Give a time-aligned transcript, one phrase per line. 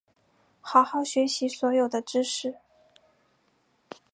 [0.61, 2.55] 好好学习所有的知识